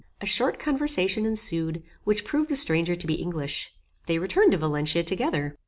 A 0.19 0.25
short 0.25 0.57
conversation 0.57 1.27
ensued, 1.27 1.83
which 2.05 2.25
proved 2.25 2.49
the 2.49 2.55
stranger 2.55 2.95
to 2.95 3.05
be 3.05 3.21
English. 3.21 3.71
They 4.07 4.17
returned 4.17 4.51
to 4.53 4.57
Valencia 4.57 5.03
together. 5.03 5.57